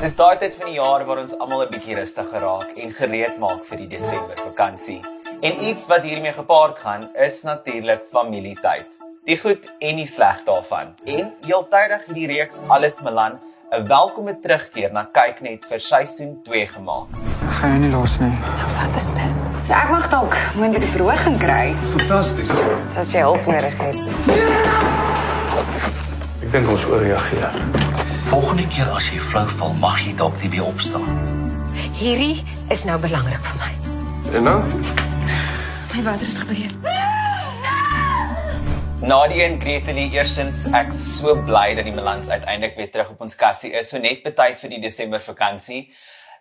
Dis 0.00 0.14
daai 0.16 0.38
tyd 0.40 0.54
van 0.56 0.70
die 0.70 0.78
jaar 0.78 1.02
waar 1.04 1.18
ons 1.20 1.34
almal 1.44 1.66
'n 1.66 1.72
bietjie 1.74 1.94
rustiger 1.98 2.40
raak 2.40 2.70
en 2.82 2.92
gereed 2.98 3.34
maak 3.38 3.66
vir 3.68 3.78
die 3.82 3.88
Desember 3.88 4.38
vakansie. 4.40 5.02
En 5.42 5.60
iets 5.60 5.86
wat 5.88 6.06
hiermee 6.08 6.32
gepaard 6.32 6.78
gaan, 6.78 7.10
is 7.14 7.42
natuurlik 7.44 8.06
familietyd. 8.12 8.86
Die 9.26 9.36
goed 9.36 9.66
en 9.78 9.96
die 9.96 10.06
sleg 10.06 10.40
daarvan. 10.46 10.94
En 11.04 11.34
heeltydig 11.44 12.06
hierdie 12.06 12.30
reeks 12.32 12.62
Alles 12.68 13.02
Milan 13.02 13.38
'n 13.72 13.88
welkome 13.88 14.40
terugkeer 14.40 14.90
na 14.92 15.04
kyknet 15.04 15.66
vir 15.68 15.78
seisoen 15.78 16.40
2 16.44 16.66
gemaak. 16.66 17.08
Ek 17.44 17.52
gaan 17.60 17.70
jou 17.70 17.80
nie 17.80 17.92
los 17.92 18.18
nie. 18.20 18.38
Wat 18.80 18.96
is 18.96 19.12
dit? 19.12 19.32
So 19.66 19.72
ek 19.74 19.90
mag 19.90 20.08
dalk 20.10 20.34
moontlik 20.56 20.82
'n 20.82 20.92
verhoging 20.96 21.38
kry. 21.38 21.74
Fantasties. 21.98 22.96
As 22.96 23.12
jy 23.12 23.20
hulp 23.20 23.46
nodig 23.46 23.76
het. 23.78 23.96
Ek 26.42 26.52
dink 26.52 26.68
ons 26.68 26.84
oorreageer. 26.86 27.89
Volgende 28.30 28.62
keer 28.70 28.86
as 28.94 29.08
jy 29.10 29.16
flou 29.18 29.42
val, 29.58 29.72
mag 29.82 29.96
jy 30.04 30.12
dalk 30.14 30.36
nie 30.38 30.48
weer 30.52 30.68
opstaan. 30.68 31.16
Hierdie 31.98 32.44
is 32.70 32.84
nou 32.86 32.94
belangrik 33.02 33.42
vir 33.42 33.56
my. 33.58 33.70
En 34.38 34.46
nou? 34.46 34.60
My 35.90 36.04
wat 36.06 36.22
het 36.22 36.36
gebeur? 36.44 36.76
Nadia 39.02 39.48
en 39.48 39.58
Gretelie, 39.58 40.06
eerstens 40.14 40.62
ek 40.78 40.94
so 40.94 41.34
bly 41.48 41.72
dat 41.74 41.90
die 41.90 41.96
Milans 41.96 42.30
uiteindelik 42.30 42.78
weer 42.78 42.92
terug 42.94 43.10
op 43.16 43.26
ons 43.26 43.34
kassie 43.34 43.72
is, 43.74 43.90
so 43.90 43.98
net 43.98 44.22
betyds 44.22 44.62
vir 44.62 44.76
die 44.76 44.80
Desember 44.86 45.18
vakansie. 45.26 45.88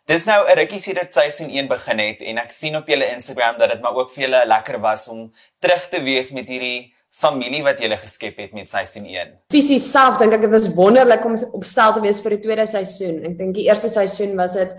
Dis 0.06 0.30
nou 0.30 0.46
'n 0.46 0.62
rukkie 0.62 0.84
sedert 0.86 1.10
seisoen 1.14 1.50
1 1.50 1.74
begin 1.74 2.06
het 2.06 2.22
en 2.22 2.38
ek 2.38 2.54
sien 2.54 2.78
op 2.78 2.86
julle 2.86 3.10
Instagram 3.18 3.58
dat 3.58 3.74
dit 3.74 3.82
maar 3.82 3.98
ook 3.98 4.14
vir 4.14 4.30
julle 4.30 4.46
lekker 4.46 4.78
was 4.78 5.08
om 5.08 5.34
terug 5.60 5.90
te 5.90 6.04
wees 6.06 6.30
met 6.32 6.46
hierdie 6.46 6.94
familie 7.12 7.64
wat 7.64 7.80
julle 7.82 7.98
geskep 7.98 8.38
het 8.38 8.54
met 8.54 8.70
seisoen 8.70 9.06
1. 9.06 9.36
Fisies 9.52 9.92
self 9.92 10.18
dink 10.18 10.34
ek 10.34 10.42
dit 10.42 10.54
was 10.54 10.74
wonderlik 10.74 11.26
om 11.26 11.36
op 11.52 11.66
stel 11.66 11.94
te 11.94 12.02
wees 12.02 12.22
vir 12.22 12.38
die 12.38 12.44
tweede 12.48 12.68
seisoen. 12.68 13.24
Ek 13.26 13.38
dink 13.38 13.56
die 13.56 13.68
eerste 13.68 13.90
seisoen 13.90 14.36
was 14.40 14.54
dit 14.54 14.76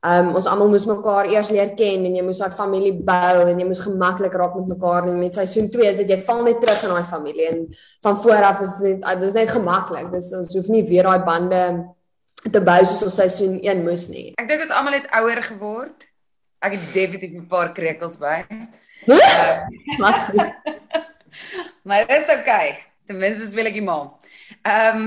Ehm 0.00 0.30
um, 0.30 0.36
ons 0.38 0.46
almal 0.48 0.70
moes 0.72 0.86
mekaar 0.88 1.26
eers 1.28 1.50
leer 1.52 1.74
ken 1.76 2.06
en 2.08 2.14
jy 2.16 2.22
moes 2.24 2.38
daai 2.40 2.54
familie 2.56 2.94
bou 3.04 3.42
en 3.42 3.58
jy 3.60 3.66
moes 3.68 3.82
gemaklik 3.84 4.32
raak 4.32 4.54
met 4.56 4.70
mekaar 4.72 5.10
en 5.10 5.18
met 5.20 5.34
seisoen 5.36 5.68
2 5.68 5.90
is 5.90 5.98
dit 5.98 6.12
jy 6.14 6.16
val 6.24 6.40
net 6.46 6.56
terug 6.62 6.86
in 6.86 6.94
daai 6.94 7.10
familie 7.10 7.48
en 7.50 7.58
van 8.06 8.16
voor 8.22 8.46
af 8.48 8.62
is 8.64 8.72
dit 8.80 9.10
dis 9.20 9.36
net 9.36 9.52
gemaklik. 9.52 10.08
Dis 10.14 10.30
ons 10.38 10.56
hoef 10.56 10.70
nie 10.72 10.80
weer 10.88 11.04
daai 11.04 11.26
bande 11.26 11.60
te 12.46 12.64
bou 12.70 12.78
soos 12.86 13.04
ons 13.10 13.18
seisoen 13.20 13.60
1 13.60 13.84
moes 13.84 14.08
nie. 14.08 14.30
Ek 14.40 14.48
dink 14.48 14.64
ons 14.64 14.72
almal 14.72 14.96
het 15.02 15.12
ouer 15.20 15.42
geword. 15.50 16.08
Ek 16.64 16.78
het 16.78 16.88
definitief 16.96 17.36
'n 17.36 17.46
paar 17.52 17.76
krekels 17.76 18.16
by. 18.16 18.40
maar 21.86 22.06
dit 22.06 22.16
is 22.20 22.32
okay. 22.34 22.78
Ten 23.06 23.18
minste 23.18 23.50
wil 23.54 23.70
ek 23.70 23.78
die 23.78 23.84
ma. 23.84 24.00
Ehm 24.62 24.96
um, 24.96 25.06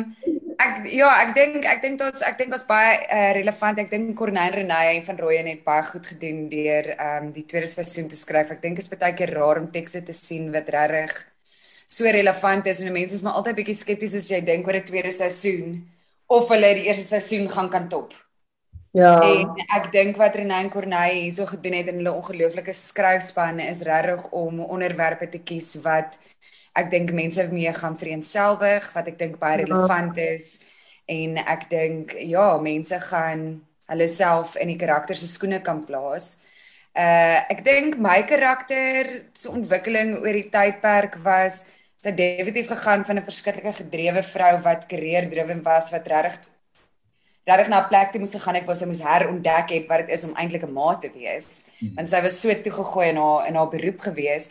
ek 0.64 0.86
ja, 0.94 1.10
ek 1.24 1.32
dink 1.36 1.66
ek 1.66 1.82
dink 1.82 2.02
ons 2.06 2.22
ek 2.24 2.38
dink 2.40 2.54
ons 2.56 2.66
baie 2.70 2.96
uh, 3.08 3.32
relevant. 3.36 3.80
Ek 3.84 3.92
dink 3.92 4.16
Corneille 4.18 4.62
Renay 4.62 5.02
van 5.08 5.20
Rooyen 5.20 5.50
het 5.50 5.64
baie 5.66 5.84
goed 5.90 6.08
gedoen 6.14 6.48
deur 6.52 6.94
ehm 6.96 7.30
um, 7.30 7.32
die 7.36 7.46
tweede 7.50 7.70
seisoen 7.72 8.10
te 8.10 8.20
skryf. 8.20 8.52
Ek 8.56 8.62
dink 8.62 8.80
dit 8.80 8.86
is 8.86 8.92
baie 8.92 9.14
keer 9.18 9.34
raar 9.38 9.62
om 9.62 9.72
tekste 9.72 10.04
te 10.06 10.16
sien 10.18 10.52
wat 10.54 10.70
regtig 10.70 11.16
so 11.88 12.10
relevant 12.10 12.68
is 12.68 12.82
en 12.82 12.94
mense 12.94 13.16
is 13.16 13.24
maar 13.26 13.38
altyd 13.40 13.60
bietjie 13.60 13.76
skepties 13.78 14.16
as 14.20 14.30
jy 14.32 14.42
dink 14.42 14.68
oor 14.68 14.78
'n 14.80 14.88
tweede 14.88 15.12
seisoen 15.12 15.84
of 16.28 16.50
hulle 16.50 16.74
die 16.80 16.88
eerste 16.90 17.06
seisoen 17.06 17.50
gaan 17.50 17.70
kan 17.70 17.90
top. 17.90 18.14
Ja. 18.94 19.14
En 19.26 19.56
ek 19.74 19.88
dink 19.90 20.20
wat 20.22 20.36
Renay 20.38 20.68
en 20.68 20.70
Corneille 20.70 21.24
hierso 21.24 21.48
gedoen 21.50 21.80
het 21.80 21.88
in 21.90 21.98
hulle 21.98 22.14
ongelooflike 22.14 22.76
skryfspanne 22.78 23.66
is 23.72 23.82
regtig 23.88 24.28
om 24.38 24.60
onderwerpe 24.62 25.26
te 25.34 25.42
kies 25.42 25.72
wat 25.82 26.20
ek 26.78 26.92
dink 26.92 27.10
mense 27.14 27.48
mee 27.50 27.74
gaan 27.74 27.98
vereenselwig 27.98 28.86
wat 28.94 29.10
ek 29.10 29.18
dink 29.18 29.40
baie 29.42 29.58
ja. 29.58 29.66
relevant 29.66 30.22
is 30.22 30.60
en 31.10 31.42
ek 31.42 31.66
dink 31.74 32.14
ja, 32.22 32.46
mense 32.62 33.02
gaan 33.10 33.44
hulle 33.90 34.10
self 34.14 34.54
in 34.62 34.70
die 34.76 34.80
karakter 34.80 35.18
se 35.18 35.28
skoene 35.28 35.64
kan 35.66 35.82
plaas. 35.90 36.38
Uh 36.94 37.42
ek 37.50 37.66
dink 37.66 37.98
my 37.98 38.22
karakter 38.30 39.10
se 39.34 39.50
ontwikkeling 39.50 40.20
oor 40.22 40.38
die 40.38 40.52
tydperk 40.54 41.18
was 41.26 41.64
sy 41.98 42.14
definitief 42.14 42.70
gegaan 42.70 43.10
van 43.10 43.18
'n 43.18 43.26
verskriklike 43.26 43.74
gedrewe 43.82 44.22
vrou 44.22 44.56
wat 44.62 44.86
karrierdriven 44.86 45.66
was 45.66 45.90
wat 45.90 46.06
regtig 46.06 46.53
regtig 47.46 47.70
na 47.70 47.82
'n 47.84 47.90
plek 47.90 48.12
toe 48.12 48.20
moes 48.20 48.36
gegaan 48.36 48.56
het 48.56 48.66
waar 48.66 48.76
sy 48.76 48.86
moes 48.86 49.04
herontdek 49.04 49.70
het 49.70 49.88
wat 49.88 50.00
dit 50.06 50.10
is 50.18 50.24
om 50.24 50.36
eintlik 50.36 50.64
'n 50.64 50.74
ma 50.74 50.96
te 50.96 51.12
wees. 51.14 51.66
Hmm. 51.80 51.96
Want 51.96 52.10
sy 52.10 52.22
was 52.22 52.40
so 52.42 52.54
toegegooi 52.54 53.08
in 53.10 53.18
haar 53.18 53.48
in 53.48 53.56
haar 53.56 53.70
beroep 53.70 54.00
gewees 54.00 54.50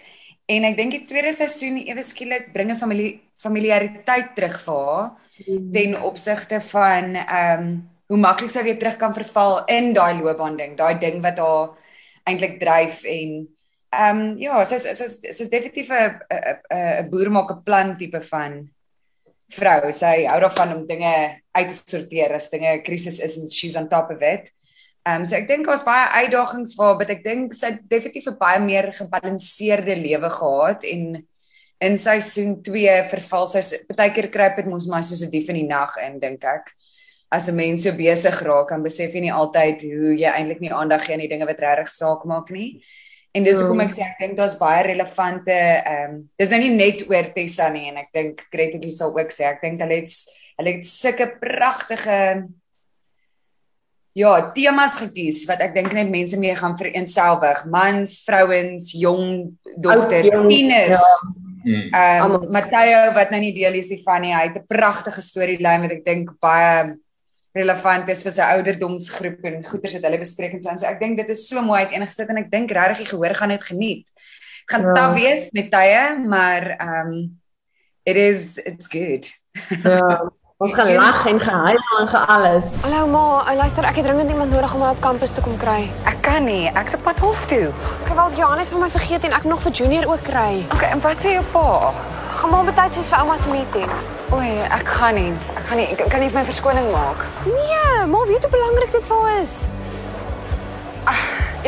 En 0.50 0.66
ek 0.66 0.76
dink 0.78 0.94
die 0.96 1.04
tweede 1.06 1.32
seisoen 1.36 1.78
ewe 1.86 2.02
skielik 2.04 2.50
bring 2.54 2.72
'n 2.72 2.80
familie 2.80 3.20
familiariteit 3.42 4.34
terug 4.34 4.58
vir 4.64 4.80
haar 4.86 5.08
mm. 5.46 5.72
ten 5.72 5.96
opsigte 6.02 6.60
van 6.60 7.16
ehm 7.16 7.62
um, 7.62 7.90
hoe 8.12 8.18
maklik 8.20 8.50
sy 8.52 8.62
weer 8.62 8.78
terug 8.78 8.98
kan 9.00 9.14
verval 9.14 9.64
in 9.72 9.94
daai 9.96 10.20
loopbaan 10.20 10.56
ding, 10.56 10.76
daai 10.76 10.98
ding 10.98 11.22
wat 11.24 11.38
haar 11.38 11.70
eintlik 12.28 12.58
dryf 12.60 13.04
en 13.04 13.30
ehm 13.90 14.20
um, 14.20 14.38
ja, 14.38 14.64
sy's 14.64 14.84
sy's 14.98 15.18
sy's 15.22 15.48
definitief 15.48 15.90
'n 15.90 16.20
'n 16.28 17.04
'n 17.04 17.10
boer 17.10 17.30
maak 17.30 17.50
'n 17.50 17.64
plan 17.64 17.96
tipe 17.96 18.20
van 18.20 18.68
vrou. 19.54 19.92
Sy 19.92 20.24
hou 20.26 20.40
daarvan 20.40 20.76
om 20.76 20.86
dinge 20.86 21.12
uit 21.52 21.70
te 21.70 21.96
sorteer 21.96 22.34
as 22.34 22.50
dinge 22.50 22.68
'n 22.76 22.82
krisis 22.82 23.20
is 23.20 23.38
en 23.38 23.50
she's 23.50 23.76
on 23.76 23.88
top 23.88 24.10
of 24.10 24.22
it. 24.22 24.50
Ehm 25.04 25.20
um, 25.20 25.24
so 25.26 25.34
ek 25.36 25.48
dink 25.48 25.66
daar's 25.66 25.82
baie 25.82 26.06
uitdagings 26.22 26.76
waar, 26.78 26.96
but 26.98 27.10
ek 27.10 27.24
dink 27.24 27.54
sy 27.54 27.72
definitief 27.90 28.28
'n 28.30 28.38
baie 28.38 28.60
meer 28.60 28.92
gebalanseerde 28.92 29.96
lewe 29.98 30.30
gehad 30.30 30.84
en 30.84 31.26
in 31.82 31.98
seisoen 31.98 32.62
2 32.62 33.08
verval 33.10 33.48
sy 33.50 33.62
baie 33.96 34.12
keer 34.14 34.28
kruip 34.30 34.56
dit 34.56 34.66
mos 34.70 34.86
maar 34.86 35.02
soos 35.02 35.24
'n 35.26 35.30
dief 35.30 35.48
in 35.48 35.58
die 35.62 35.66
nag 35.66 35.96
in 36.06 36.20
dink 36.20 36.44
ek. 36.44 36.70
As 37.32 37.48
'n 37.48 37.56
mens 37.56 37.82
so 37.82 37.92
besig 37.92 38.42
raak, 38.42 38.68
dan 38.68 38.82
besef 38.82 39.12
jy 39.14 39.20
nie 39.20 39.32
altyd 39.32 39.82
hoe 39.82 40.14
jy 40.14 40.30
eintlik 40.30 40.60
nie 40.60 40.70
aandag 40.72 41.04
gee 41.04 41.14
aan 41.14 41.26
die 41.26 41.28
dinge 41.28 41.46
wat 41.46 41.58
regtig 41.58 41.90
saak 41.90 42.24
maak 42.24 42.50
nie. 42.50 42.82
En 43.32 43.44
dis 43.44 43.56
hoekom 43.56 43.80
ek 43.80 43.94
sê 43.96 44.04
ek 44.04 44.18
dink 44.20 44.36
daar's 44.36 44.58
baie 44.60 44.82
relevante 44.84 45.54
ehm 45.56 46.10
um, 46.10 46.16
dis 46.38 46.50
nou 46.52 46.60
nie 46.60 46.72
net 46.74 47.06
oor 47.08 47.30
Tessa 47.32 47.70
nie 47.72 47.88
en 47.88 48.02
ek 48.02 48.10
dink 48.12 48.42
Gretel 48.52 48.90
sal 48.92 49.14
ook 49.16 49.32
sê 49.32 49.48
ek 49.48 49.62
dink 49.64 49.80
hulle 49.80 50.02
het 50.02 50.12
hulle 50.58 50.74
het 50.76 50.88
sulke 50.88 51.28
pragtige 51.40 52.18
ja, 54.12 54.32
temas 54.52 54.98
gekies 55.00 55.46
wat 55.48 55.62
ek 55.64 55.76
dink 55.76 55.94
net 55.96 56.10
mense 56.12 56.36
mee 56.40 56.52
gaan 56.56 56.76
vereenselwig, 56.76 57.64
mans, 57.72 58.18
vrouens, 58.26 58.90
jong 58.92 59.54
dogters, 59.80 60.28
tieners. 60.28 60.98
Ja. 60.98 61.40
Hmm. 61.62 61.88
Ehm 61.94 62.36
um, 62.36 62.48
Matteo 62.52 63.12
wat 63.14 63.30
nou 63.30 63.38
nie 63.40 63.54
deel 63.54 63.78
is 63.78 63.92
van 64.02 64.24
nie, 64.24 64.34
hy 64.34 64.48
het 64.48 64.58
'n 64.58 64.66
pragtige 64.66 65.22
storielyn 65.22 65.86
wat 65.86 65.92
ek 65.94 66.04
dink 66.04 66.34
baie 66.42 66.98
relevant 67.56 68.08
is 68.12 68.22
vir 68.24 68.34
sy 68.34 68.48
ouderdomsgroep 68.56 69.44
en 69.50 69.64
goeters 69.66 69.96
wat 69.98 70.06
hulle 70.08 70.20
bespreek 70.22 70.56
en 70.56 70.62
so 70.64 70.72
en 70.72 70.80
so. 70.80 70.88
Ek 70.88 71.00
dink 71.02 71.20
dit 71.20 71.32
is 71.34 71.46
so 71.48 71.62
mooi 71.64 71.82
uiteengesit 71.84 72.32
en 72.32 72.42
ek 72.42 72.50
dink 72.52 72.72
regtig 72.72 73.04
die 73.04 73.10
gehoor 73.12 73.36
gaan 73.38 73.54
dit 73.54 73.66
geniet. 73.68 74.28
Gaan 74.72 74.86
ja. 74.88 74.94
taaf 74.96 75.16
wees 75.18 75.48
met 75.56 75.72
tye, 75.72 76.04
maar 76.22 76.70
ehm 76.78 77.12
um, 77.12 77.18
it 78.04 78.16
is 78.16 78.56
it's 78.64 78.88
good. 78.90 79.28
Ja. 79.84 80.22
Ons 80.62 80.74
gaan 80.78 80.94
lag 81.02 81.26
en 81.26 81.40
gehuil 81.42 81.80
en 81.98 82.08
ge 82.08 82.18
alles. 82.36 82.72
Hallo 82.86 83.06
ma, 83.10 83.54
luister, 83.54 83.84
ek 83.84 84.00
het 84.00 84.08
dringend 84.08 84.30
iemand 84.30 84.54
nodig 84.54 84.74
om 84.74 84.84
my 84.84 84.90
op 84.94 85.00
kampus 85.04 85.34
te 85.36 85.44
kom 85.44 85.56
kry. 85.58 85.80
Ek 86.08 86.20
kan 86.22 86.46
nie, 86.46 86.70
ek's 86.70 86.94
op 86.94 87.02
pad 87.08 87.18
hof 87.24 87.46
toe. 87.50 87.72
Ek 88.06 88.14
wou 88.16 88.28
Janet 88.38 88.70
van 88.70 88.86
my 88.86 88.90
vergeet 88.96 89.26
en 89.28 89.34
ek 89.38 89.48
nog 89.50 89.62
vir 89.66 89.74
Junior 89.80 90.06
ook 90.14 90.22
kry. 90.30 90.62
Okay, 90.70 90.92
en 90.94 91.02
wat 91.04 91.20
sê 91.20 91.36
jou 91.36 91.44
pa? 91.54 91.92
Gaan 92.38 92.54
maar 92.54 92.70
betyds 92.70 93.00
wees 93.00 93.10
vir 93.10 93.18
ouma 93.22 93.36
se 93.38 93.50
meeting. 93.50 93.90
Oei, 94.32 94.54
ek 94.70 94.94
gaan 94.98 95.18
nie. 95.18 95.34
Ek 95.62 95.68
gaan 95.70 95.78
nie. 95.78 95.92
Ek 95.94 96.08
kan 96.10 96.18
nie 96.18 96.26
vir 96.26 96.40
my 96.40 96.48
verskoning 96.48 96.88
maak. 96.90 97.20
Nee, 97.46 98.06
ma 98.10 98.20
weet 98.26 98.42
hoe 98.42 98.50
belangrik 98.50 98.90
dit 98.90 99.04
vir 99.06 99.20
haar 99.22 99.36
is. 99.44 99.52
Ag, 101.06 101.20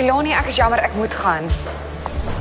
Eloni, 0.02 0.32
ek 0.34 0.48
is 0.50 0.58
jammer, 0.58 0.82
ek 0.82 0.96
moet 0.98 1.14
gaan. 1.14 1.46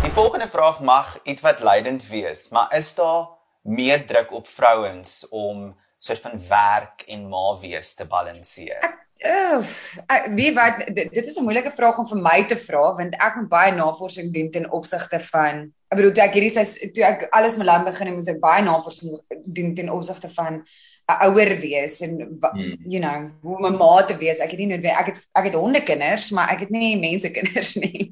Die 0.02 0.10
volgende 0.16 0.48
vraag 0.50 0.80
mag 0.82 1.12
iets 1.30 1.46
wat 1.46 1.62
leidend 1.62 2.08
wees, 2.10 2.48
maar 2.50 2.74
is 2.74 2.90
daar 2.98 3.28
meer 3.70 4.02
druk 4.10 4.34
op 4.34 4.50
vrouens 4.50 5.28
om 5.30 5.70
soort 6.02 6.26
van 6.26 6.42
werk 6.50 7.06
en 7.14 7.30
ma 7.30 7.46
wees 7.62 7.94
te 8.02 8.10
balanseer? 8.10 8.82
Ek 8.82 9.70
ek 10.10 10.26
weet 10.34 10.58
wat 10.58 10.82
dit, 10.90 11.06
dit 11.14 11.22
is 11.22 11.38
'n 11.38 11.46
moeilike 11.46 11.72
vraag 11.78 12.02
om 12.02 12.10
vir 12.10 12.18
my 12.18 12.40
te 12.50 12.58
vra 12.58 12.98
want 12.98 13.14
ek 13.14 13.36
moet 13.36 13.50
baie 13.50 13.72
navorsing 13.72 14.34
doen 14.34 14.50
ten 14.52 14.72
opsigte 14.72 15.22
van 15.30 15.70
ek 15.94 16.00
bedoel 16.00 16.16
toe 16.18 16.24
ek 16.26 16.38
hierdie 16.38 16.54
sy 16.56 16.90
toe 16.96 17.06
ek 17.06 17.28
alles 17.38 17.60
met 17.62 17.70
land 17.70 17.86
begin 17.90 18.10
het 18.10 18.18
moes 18.18 18.32
ek 18.34 18.42
baie 18.42 18.66
navorsing 18.66 19.20
doen 19.46 19.76
ten 19.78 19.94
opsigte 19.94 20.32
van 20.34 20.64
'n 21.12 21.20
ouer 21.28 21.52
wees 21.60 22.00
en 22.02 22.16
hmm. 22.18 22.80
you 22.88 23.00
know 23.00 23.30
hoe 23.44 23.60
my 23.60 23.70
ma 23.76 24.02
te 24.08 24.16
wees 24.18 24.40
ek 24.40 24.56
het 24.56 24.60
nie 24.60 24.72
noodwendig 24.72 25.00
ek 25.00 25.12
het 25.12 25.22
ek 25.36 25.46
het 25.52 25.60
hondekinders 25.60 26.32
maar 26.32 26.50
ek 26.56 26.66
het 26.66 26.74
nie 26.74 26.98
mense 26.98 27.30
kinders 27.30 27.76
nie. 27.86 28.12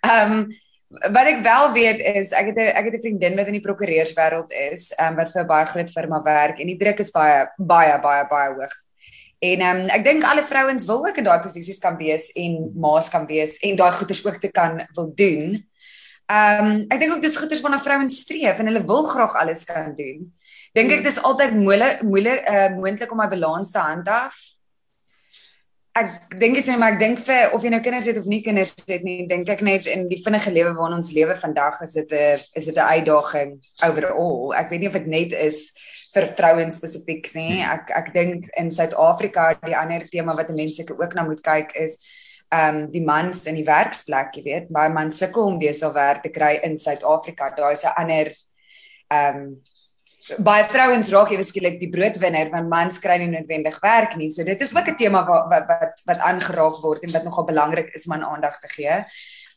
Ehm 0.00 0.32
um, 0.32 0.48
wat 0.88 1.26
ek 1.28 1.42
wel 1.44 1.72
weet 1.72 1.98
is 2.16 2.30
ek 2.32 2.46
het 2.50 2.58
'n 2.64 2.72
ek 2.80 2.84
het 2.88 2.94
'n 2.94 3.04
vriendin 3.04 3.36
wat 3.36 3.46
in 3.46 3.58
die 3.58 3.66
prokureurswêreld 3.66 4.52
is, 4.72 4.92
um, 4.96 5.16
wat 5.16 5.32
vir 5.32 5.42
'n 5.42 5.46
baie 5.46 5.66
groot 5.66 5.90
firma 5.90 6.22
werk 6.22 6.60
en 6.60 6.66
die 6.66 6.80
druk 6.80 7.00
is 7.00 7.10
baie 7.10 7.48
baie 7.58 8.00
baie 8.00 8.24
baie 8.28 8.54
hoog. 8.54 8.74
En 9.38 9.60
um, 9.62 9.80
ek 9.88 10.04
dink 10.04 10.24
alle 10.24 10.42
vrouens 10.42 10.86
wil 10.86 11.06
ook 11.06 11.18
in 11.18 11.24
daai 11.24 11.42
posisies 11.42 11.78
kan 11.78 11.96
wees 11.96 12.32
en 12.34 12.72
ma's 12.74 13.10
kan 13.10 13.26
wees 13.26 13.58
en 13.62 13.76
daai 13.76 13.92
goeders 13.92 14.24
ook 14.26 14.40
te 14.40 14.50
kan 14.50 14.80
wil 14.94 15.12
doen. 15.14 15.68
Ehm 16.28 16.64
um, 16.64 16.84
ek 16.92 17.00
dink 17.00 17.14
ook 17.14 17.24
dis 17.24 17.36
goeders 17.40 17.62
waarna 17.64 17.80
vrouens 17.80 18.20
streef 18.20 18.58
en 18.60 18.68
hulle 18.68 18.84
wil 18.84 19.02
graag 19.08 19.34
alles 19.40 19.64
kan 19.64 19.94
doen. 19.96 20.28
Dink 20.76 20.92
ek 20.92 21.04
dis 21.06 21.22
altyd 21.24 21.56
moeilik 21.56 22.02
moeilik 22.04 22.44
uh, 22.44 22.68
moontlik 22.76 23.12
om 23.12 23.22
my 23.22 23.28
balans 23.32 23.72
te 23.72 23.80
handhaaf. 23.80 24.36
ek 25.98 26.38
dink 26.38 26.58
dit 26.58 26.62
is 26.62 26.68
net 26.70 26.78
maar 26.80 26.94
ek 26.94 27.00
dink 27.00 27.22
vir 27.26 27.54
of 27.56 27.64
jy 27.64 27.70
nou 27.72 27.80
kinders 27.82 28.08
het 28.10 28.18
of 28.20 28.28
nie 28.30 28.40
kinders 28.44 28.74
het 28.86 29.04
nie, 29.06 29.24
dink 29.30 29.48
ek 29.50 29.62
net 29.66 29.88
in 29.90 30.06
die 30.10 30.20
vinnige 30.22 30.52
lewe 30.54 30.74
waarin 30.76 30.98
ons 30.98 31.10
lewe 31.16 31.34
vandag 31.40 31.80
is 31.86 31.96
dit 31.98 32.12
'n 32.12 32.38
is 32.60 32.66
dit 32.66 32.76
'n 32.76 32.90
uitdaging 32.94 33.50
overall. 33.88 34.54
Ek 34.54 34.70
weet 34.70 34.80
nie 34.80 34.88
of 34.88 34.98
dit 35.00 35.06
net 35.06 35.32
is 35.32 35.72
vir 36.14 36.26
vrouens 36.38 36.76
spesifiek 36.76 37.26
nie. 37.34 37.62
Ek 37.62 37.90
ek 37.90 38.12
dink 38.12 38.48
in 38.56 38.70
Suid-Afrika 38.70 39.58
die 39.64 39.76
ander 39.76 40.06
tema 40.08 40.34
wat 40.34 40.54
mense 40.54 40.84
ook 40.88 41.14
na 41.14 41.24
moet 41.24 41.42
kyk 41.42 41.72
is 41.74 41.98
ehm 42.48 42.76
um, 42.76 42.90
die 42.90 43.04
mans 43.04 43.44
in 43.46 43.58
die 43.58 43.66
werksplek, 43.66 44.36
jy 44.38 44.42
weet, 44.42 44.68
baie 44.72 44.88
mans 44.88 45.18
sukkel 45.20 45.50
om 45.50 45.58
besal 45.60 45.92
werk 45.92 46.22
te 46.22 46.30
kry 46.32 46.54
in 46.64 46.78
Suid-Afrika. 46.78 47.50
Daar 47.56 47.72
is 47.72 47.84
'n 47.84 47.96
ander 47.96 48.32
ehm 49.08 49.36
um, 49.36 49.62
baie 50.44 50.64
vrouens 50.68 51.08
raak 51.12 51.30
ewe 51.32 51.44
skielik 51.46 51.78
die 51.80 51.90
broodwinner 51.92 52.50
want 52.52 52.68
mans 52.68 52.98
kry 53.00 53.16
nie 53.20 53.30
noodwendig 53.32 53.78
werk 53.80 54.16
nie. 54.16 54.30
So 54.30 54.44
dit 54.44 54.60
is 54.60 54.74
ook 54.74 54.88
'n 54.88 54.96
tema 54.96 55.24
wat 55.24 55.48
wat 55.48 55.66
wat 55.68 56.02
wat 56.04 56.18
aangeraak 56.18 56.82
word 56.82 57.02
en 57.02 57.12
wat 57.12 57.24
nogal 57.24 57.44
belangrik 57.44 57.94
is 57.94 58.06
om 58.06 58.12
aan 58.12 58.24
aandag 58.24 58.60
te 58.60 58.68
gee. 58.68 59.04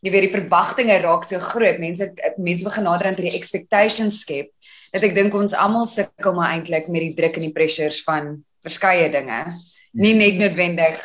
Jy 0.02 0.12
weet 0.12 0.32
die 0.32 0.40
verwagtinge 0.40 1.02
raak 1.02 1.24
so 1.24 1.40
groot. 1.40 1.80
Mense 1.80 2.14
mense 2.38 2.64
begin 2.64 2.84
nader 2.84 3.08
aan 3.08 3.16
die 3.16 3.36
expectations 3.36 4.22
skep. 4.22 4.52
Dat 4.92 5.04
ek 5.04 5.16
dink 5.16 5.34
ons 5.34 5.54
almal 5.54 5.86
sukkel 5.86 6.34
maar 6.34 6.52
eintlik 6.54 6.88
met 6.88 7.02
die 7.02 7.16
druk 7.16 7.36
en 7.36 7.42
die 7.42 7.54
pressures 7.54 8.04
van 8.04 8.44
verskeie 8.64 9.12
dinge. 9.12 9.46
Nie 9.94 10.14
net 10.14 10.38
noodwendig 10.38 11.00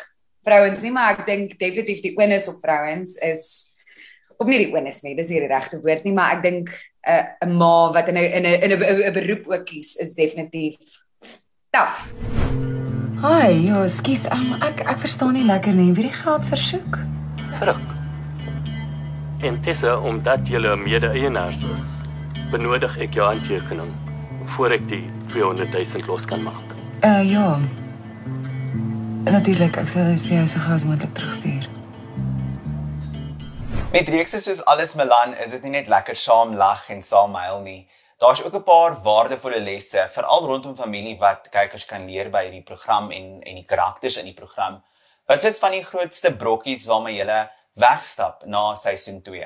vrouens 0.47 0.83
nie, 0.83 0.93
maar 0.95 1.17
ek 1.17 1.25
dink 1.27 1.57
definitief 1.59 2.03
die 2.05 2.15
onus 2.17 2.47
op 2.51 2.61
vrouens 2.63 3.17
is 3.25 3.47
of 4.37 4.47
nie 4.47 4.61
die 4.61 4.73
onus 4.73 5.01
nie, 5.03 5.15
dis 5.17 5.31
nie 5.33 5.41
die 5.43 5.49
regte 5.49 5.79
woord 5.81 6.05
nie, 6.05 6.13
maar 6.15 6.37
ek 6.37 6.43
dink 6.45 6.69
'n 6.71 7.11
uh, 7.11 7.25
'n 7.47 7.57
ma 7.57 7.91
wat 7.93 8.07
in 8.07 8.17
'n 8.17 8.25
in 8.37 8.45
'n 8.45 8.63
in 8.63 8.71
'n 9.09 9.13
beroep 9.13 9.47
ook 9.47 9.65
kies 9.65 9.95
is 9.95 10.15
definitief 10.15 10.77
taaf. 11.71 12.07
Hi, 13.17 13.49
jo, 13.65 13.87
skus, 13.87 14.27
um, 14.31 14.53
ek 14.61 14.85
ek 14.85 14.99
verstaan 15.01 15.33
nie 15.33 15.45
lekker 15.45 15.73
nie. 15.73 15.93
Wie 15.93 16.05
die 16.05 16.13
geld 16.13 16.45
versoek? 16.45 16.99
Vrug. 17.59 17.79
En 19.41 19.57
dis 19.61 19.83
omdat 19.83 20.47
jy 20.47 20.61
'n 20.61 20.83
mede-eienaars 20.83 21.63
is. 21.63 21.87
Benodig 22.51 22.97
ek 22.97 23.13
jou 23.13 23.25
handtekening 23.25 23.91
voor 24.45 24.71
ek 24.71 24.87
die 24.87 25.09
200 25.33 25.73
000 25.73 26.05
los 26.07 26.25
kan 26.25 26.43
maak. 26.43 26.67
Uh 27.03 27.23
ja. 27.31 27.59
Natuurlik, 29.27 29.75
ek 29.75 29.89
sal 29.91 30.05
dit 30.13 30.21
vir 30.23 30.37
jou 30.37 30.43
so 30.47 30.61
gou 30.63 30.75
as 30.77 30.83
moontlik 30.87 31.11
terugstuur. 31.17 31.65
Met 33.91 34.07
reekse 34.13 34.39
soos 34.39 34.61
Alles 34.71 34.93
Milan 34.95 35.33
is 35.43 35.51
dit 35.51 35.65
nie 35.67 35.73
net 35.73 35.89
lekker 35.91 36.15
saam 36.15 36.53
lag 36.55 36.85
en 36.93 37.01
saam 37.03 37.35
huil 37.35 37.59
nie. 37.65 37.81
Daar's 38.23 38.39
ook 38.45 38.55
'n 38.55 38.63
paar 38.63 38.95
waardevolle 39.03 39.59
lesse, 39.59 40.07
veral 40.15 40.45
rondom 40.47 40.75
familie 40.75 41.17
wat 41.19 41.49
kykers 41.51 41.85
kan 41.85 42.05
leer 42.07 42.29
by 42.29 42.43
hierdie 42.45 42.63
program 42.63 43.11
en 43.11 43.41
en 43.43 43.55
die 43.55 43.65
karakters 43.65 44.17
in 44.17 44.25
die 44.25 44.33
program. 44.33 44.81
Wat 45.27 45.43
is 45.43 45.59
van 45.59 45.71
die 45.71 45.83
grootste 45.83 46.35
brokkies 46.35 46.85
waarmee 46.85 47.17
jy 47.17 47.49
wegstap 47.75 48.45
na 48.45 48.75
seisoen 48.75 49.21
2? 49.21 49.45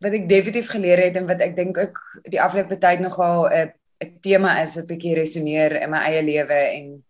Wat 0.00 0.12
ek 0.12 0.28
definitief 0.28 0.70
geleer 0.70 0.98
het 0.98 1.16
en 1.16 1.26
wat 1.26 1.40
ek 1.40 1.56
dink 1.56 1.78
ook 1.78 1.98
die 2.24 2.42
afgelope 2.42 2.78
tyd 2.78 3.00
nogal 3.00 3.46
'n 3.46 3.72
'n 4.02 4.18
tema 4.20 4.60
is 4.62 4.74
wat 4.74 4.86
bietjie 4.86 5.14
resoneer 5.14 5.82
in 5.82 5.90
my 5.90 5.98
eie 5.98 6.22
lewe 6.22 6.54
en 6.54 7.04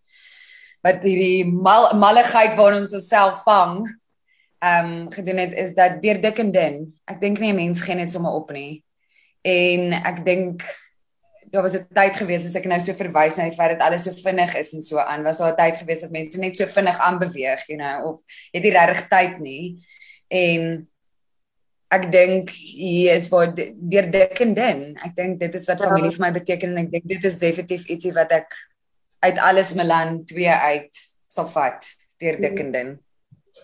wat 0.82 1.02
hierdie 1.06 1.46
mal, 1.46 1.92
malligheid 1.98 2.56
waarin 2.58 2.82
ons 2.84 2.94
osself 2.98 3.42
vang 3.46 3.82
ehm 4.62 4.90
um, 4.90 5.10
gedoen 5.10 5.40
het 5.42 5.54
is 5.58 5.74
dat 5.74 5.98
deur 6.02 6.20
dik 6.22 6.38
en 6.38 6.52
dun. 6.54 6.76
Ek 7.10 7.18
dink 7.20 7.38
nie 7.38 7.50
'n 7.50 7.56
mens 7.56 7.82
geen 7.82 7.96
net 7.96 8.12
sommer 8.12 8.32
op 8.32 8.52
nie. 8.52 8.84
En 9.42 9.92
ek 9.92 10.24
dink 10.24 10.62
daar 11.50 11.62
was 11.62 11.74
'n 11.74 11.86
tyd 11.92 12.14
gewees 12.16 12.46
as 12.46 12.54
ek 12.54 12.64
nou 12.64 12.80
so 12.80 12.92
verwys 12.92 13.36
na 13.36 13.48
die 13.48 13.56
feit 13.56 13.78
dat 13.78 13.88
alles 13.88 14.04
so 14.04 14.12
vinnig 14.12 14.54
is 14.54 14.72
en 14.72 14.82
so 14.82 14.98
aan, 14.98 15.22
was 15.22 15.38
daar 15.38 15.52
'n 15.52 15.56
tyd 15.56 15.76
gewees 15.76 16.00
dat 16.00 16.10
mense 16.10 16.38
net 16.38 16.56
so 16.56 16.66
vinnig 16.66 16.98
aanbeweeg, 16.98 17.66
you 17.66 17.78
know, 17.78 18.06
of 18.06 18.20
het 18.52 18.62
nie 18.62 18.72
regtig 18.72 19.08
tyd 19.08 19.40
nie. 19.40 19.78
En 20.28 20.88
ek 21.90 22.12
dink 22.12 22.50
hier 22.50 23.14
is 23.14 23.28
waar 23.28 23.54
deur 23.54 24.10
dik 24.10 24.40
en 24.40 24.54
dun. 24.54 24.96
Ek 24.96 25.16
dink 25.16 25.40
dit 25.40 25.54
is 25.54 25.66
wat 25.66 25.78
ja. 25.78 25.88
familie 25.88 26.10
vir 26.10 26.20
my 26.20 26.32
beteken 26.32 26.70
en 26.70 26.84
ek 26.86 26.90
dink 26.90 27.08
dit 27.08 27.24
is 27.24 27.38
definitief 27.38 27.88
ietsie 27.88 28.12
wat 28.12 28.32
ek 28.32 28.54
uit 29.22 29.38
alles 29.38 29.74
Milan 29.74 30.24
2 30.26 30.48
uit 30.48 31.06
sal 31.28 31.48
vat 31.54 31.86
deur 32.22 32.38
dik 32.42 32.60
en 32.60 32.72
dun. 32.72 32.92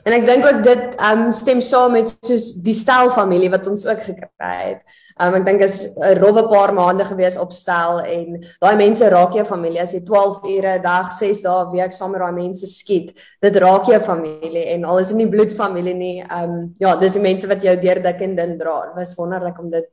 En 0.07 0.15
ek 0.15 0.27
dink 0.29 0.47
ook 0.47 0.61
dit 0.63 0.97
um 1.09 1.29
stem 1.35 1.61
saam 1.65 1.97
met 1.97 2.11
soos 2.25 2.53
die 2.65 2.75
stel 2.77 3.11
familie 3.15 3.51
wat 3.51 3.67
ons 3.71 3.85
ook 3.89 4.01
gekry 4.05 4.53
het. 4.61 4.83
Um 5.23 5.35
ek 5.41 5.47
dink 5.49 5.65
is 5.67 5.81
'n 5.89 6.19
rowwe 6.21 6.47
paar 6.49 6.73
maande 6.75 7.05
gewees 7.05 7.37
op 7.37 7.53
stel 7.53 8.01
en 8.01 8.39
daai 8.63 8.77
mense 8.77 9.09
raak 9.09 9.35
jou 9.35 9.45
familie 9.45 9.83
as 9.83 9.93
jy 9.93 10.05
12 10.05 10.45
ure 10.45 10.79
'n 10.79 10.83
dag, 10.83 11.13
6 11.19 11.43
dae 11.43 11.65
'n 11.65 11.73
week 11.73 11.93
saam 11.93 12.13
met 12.13 12.21
daai 12.21 12.33
mense 12.33 12.67
skiet. 12.67 13.15
Dit 13.43 13.57
raak 13.57 13.87
jou 13.87 14.01
familie 14.01 14.67
en 14.75 14.85
al 14.85 14.99
is 14.99 15.09
dit 15.09 15.17
nie 15.17 15.29
bloedfamilie 15.29 15.95
nie. 15.95 16.23
Um 16.31 16.75
ja, 16.79 16.97
dis 16.97 17.13
die 17.13 17.23
mense 17.23 17.49
wat 17.49 17.63
jou 17.63 17.77
deur 17.77 18.03
dik 18.03 18.21
en 18.21 18.37
dun 18.37 18.59
dra. 18.59 18.87
Dit 18.87 18.95
was 18.97 19.17
wonderlik 19.17 19.59
om 19.59 19.71
dit 19.71 19.91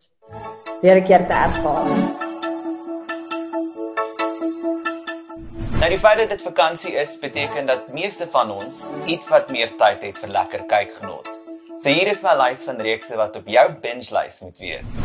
weer 0.81 0.97
'n 0.97 1.03
keer 1.03 1.27
te 1.27 1.33
ervaar. 1.33 2.24
Nou 5.85 5.93
die 5.93 6.01
feit 6.01 6.17
dat 6.17 6.31
dit 6.33 6.41
vakansie 6.41 6.95
is, 6.97 7.11
beteken 7.21 7.67
dat 7.69 7.91
meeste 7.93 8.25
van 8.33 8.49
ons 8.49 8.79
ietwat 9.05 9.51
meer 9.53 9.69
tyd 9.77 10.01
het 10.01 10.17
vir 10.17 10.31
lekker 10.33 10.63
kykgenot. 10.65 11.27
So 11.77 11.93
hier 11.93 12.09
is 12.09 12.23
my 12.25 12.31
lys 12.39 12.63
van 12.65 12.81
reekse 12.81 13.13
wat 13.19 13.37
op 13.37 13.45
jou 13.45 13.65
binge 13.83 14.07
lys 14.15 14.39
moet 14.41 14.57
wees. 14.57 14.95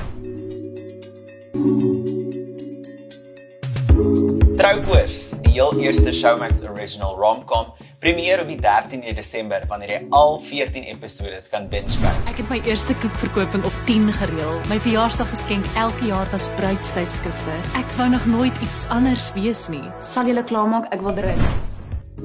Troukoers, 4.57 5.30
die 5.51 5.59
heel 5.59 5.81
eerste 5.83 6.13
Showmax 6.15 6.61
original 6.63 7.17
rom-com 7.19 7.73
Premier 8.01 8.41
op 8.43 8.47
die 8.47 8.59
13de 8.63 9.15
Desember 9.17 9.65
wanneer 9.69 9.91
jy 9.91 10.01
al 10.15 10.37
14 10.47 10.85
episode 10.93 11.41
kan 11.51 11.67
binge 11.73 11.97
kyk. 11.99 12.21
Ek 12.31 12.39
het 12.39 12.53
my 12.53 12.61
eerste 12.69 12.95
koekverkoping 13.03 13.65
op 13.67 13.81
10 13.89 14.13
gereël. 14.21 14.61
My 14.71 14.79
verjaarsdaggeskenk 14.85 15.67
elke 15.81 16.07
jaar 16.13 16.31
was 16.31 16.47
bruidstydskrifte. 16.61 17.57
Ek 17.81 17.91
wou 17.99 18.07
nog 18.13 18.29
nooit 18.31 18.63
iets 18.63 18.87
anders 18.95 19.33
wees 19.35 19.67
nie. 19.73 19.83
Sal 20.07 20.31
julle 20.31 20.47
klaarmaak? 20.47 20.87
Ek 20.95 21.03
wil 21.03 21.19
drink. 21.19 21.43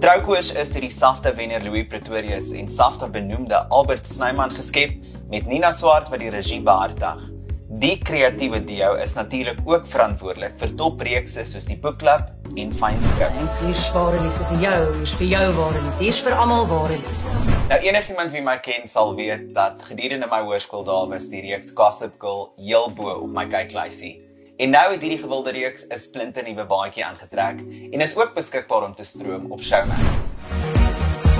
Troukoers 0.03 0.51
is 0.53 0.73
deur 0.75 0.85
die 0.85 0.93
Safta 0.93 1.33
wenner 1.33 1.63
Louis 1.65 1.87
Pretorius 1.89 2.51
en 2.53 2.69
Safta 2.69 3.09
benoemde 3.09 3.63
Albert 3.73 4.05
Snyman 4.05 4.53
geskep 4.53 4.99
met 5.31 5.49
Nina 5.49 5.73
Swart 5.73 6.13
wat 6.13 6.21
die 6.21 6.29
regie 6.29 6.61
behartig. 6.61 7.31
Die 7.75 7.97
kreatiewe 7.99 8.61
duo 8.63 8.93
is 9.03 9.13
natuurlik 9.17 9.57
ook 9.67 9.87
verantwoordelik 9.91 10.53
vir 10.61 10.69
topreekse 10.79 11.43
soos 11.43 11.65
die 11.67 11.75
Book 11.75 11.97
Club 11.99 12.29
en 12.55 12.71
Fine 12.71 13.03
Script. 13.03 13.35
Hier 13.59 13.73
is 13.73 13.81
ware 13.91 14.21
liefde 14.23 14.47
vir 14.47 14.61
jou, 14.63 14.77
is 15.03 15.15
vir 15.19 15.27
jou 15.33 15.41
ware 15.57 15.81
liefde. 15.81 15.97
Hier 15.99 16.13
is 16.13 16.21
vir 16.23 16.37
almal 16.39 16.63
ware 16.69 16.95
liefde. 16.95 17.33
Nou 17.67 17.81
enigiemand 17.89 18.31
wie 18.31 18.45
my 18.45 18.55
ken 18.63 18.87
sal 18.87 19.11
weet 19.19 19.51
dat 19.57 19.83
gedurende 19.89 20.31
my 20.31 20.39
hoërskooldae 20.47 21.11
was 21.11 21.27
die 21.33 21.43
reeks 21.49 21.75
Gossip 21.75 22.15
Girl 22.23 22.47
heel 22.55 22.87
bo 22.95 23.17
op 23.25 23.35
my 23.35 23.43
kyklysie. 23.51 24.15
En 24.55 24.71
nou 24.71 24.87
het 24.93 25.03
hierdie 25.03 25.19
gewilde 25.25 25.51
reeks 25.59 25.89
'n 25.91 25.99
splinte 25.99 26.47
nuwe 26.47 26.63
baadjie 26.63 27.03
aangetrek 27.03 27.59
en 27.91 28.01
is 28.01 28.15
ook 28.15 28.33
beskikbaar 28.39 28.87
om 28.87 28.95
te 28.95 29.03
stroom 29.03 29.51
op 29.51 29.59
Showmax. 29.59 30.31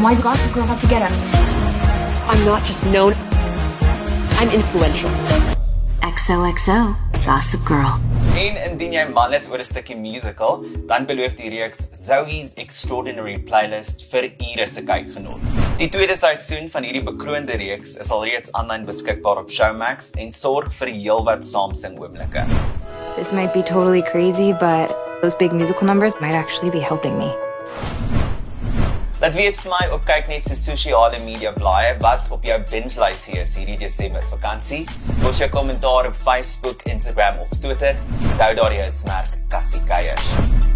Why 0.04 0.12
is 0.12 0.20
Gossip 0.20 0.52
Girl 0.52 0.68
out 0.68 0.80
to 0.80 0.88
get 0.88 1.02
us? 1.02 1.32
I'm 2.28 2.44
not 2.44 2.68
just 2.68 2.84
known. 2.92 3.16
I'm 4.36 4.50
influential. 4.52 5.55
XOXO, 6.26 6.96
Gossip 7.24 7.62
Girl. 7.68 8.00
En 8.34 8.56
indien 8.58 8.96
jy 8.96 9.04
mal 9.14 9.36
is 9.38 9.46
oor 9.46 9.62
'n 9.62 9.68
stukkie 9.70 9.98
musical, 9.98 10.64
dan 10.90 11.06
beloof 11.06 11.36
die 11.38 11.52
reeks 11.54 11.86
Zoe's 11.94 12.56
Extraordinary 12.58 13.38
Playlist 13.38 14.02
vir 14.10 14.32
ure 14.42 14.66
se 14.66 14.82
kykgenot. 14.82 15.38
Die 15.78 15.88
tweede 15.88 16.18
seisoen 16.18 16.72
van 16.74 16.84
hierdie 16.84 17.04
bekroonde 17.04 17.54
reeks 17.62 17.94
is 18.02 18.10
alreeds 18.10 18.50
aanlyn 18.58 18.90
beskikbaar 18.90 19.44
op 19.44 19.52
Showmax 19.52 20.16
en 20.18 20.32
sorg 20.32 20.74
vir 20.82 20.96
heelwat 20.98 21.46
saamsing 21.46 22.02
oomblikke. 22.02 22.48
This 23.16 23.32
might 23.32 23.54
be 23.54 23.62
totally 23.62 24.02
crazy, 24.02 24.52
but 24.52 24.98
those 25.22 25.36
big 25.38 25.54
musical 25.54 25.86
numbers 25.86 26.18
might 26.20 26.34
actually 26.34 26.72
be 26.72 26.82
helping 26.82 27.20
me. 27.20 27.30
Laat 29.22 29.34
weet 29.34 29.56
vir 29.64 29.72
my 29.72 29.86
op 29.96 30.02
kyk 30.04 30.26
net 30.28 30.44
se 30.44 30.58
sosiale 30.60 31.22
media 31.24 31.54
blaaie 31.56 31.94
wat 32.04 32.28
op 32.36 32.44
jou 32.44 32.58
binge 32.68 33.00
lys 33.00 33.30
is 33.32 33.56
hierdie 33.56 33.78
Desember 33.80 34.26
vakansie. 34.28 34.84
Los 35.24 35.40
jou 35.40 35.48
kommentaar 35.56 36.12
op 36.12 36.20
Facebook, 36.20 36.84
Instagram 36.84 37.40
of 37.48 37.60
Twitter. 37.64 37.96
Onthou 38.34 38.54
daar 38.60 38.76
jy 38.76 38.90
het 38.90 39.04
smerk 39.06 39.40
Cassie 39.48 39.84
Keiers. 39.88 40.75